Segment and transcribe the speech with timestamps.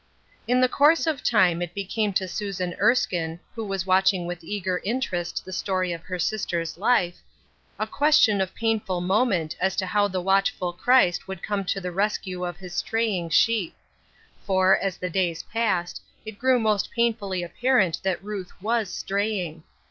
[0.49, 4.43] w)y^N the course of time it became to Susan "^^^ Erskine, who was watching with
[4.43, 7.17] eager interest the stor}^ of her sister's life,
[7.77, 11.91] a question of painful moment as to how the watchful Christ would come to the
[11.91, 13.75] rescue of his straying sheep.
[14.43, 19.61] For, as the days passed, it grew most painfully apparent that Ruth was straying.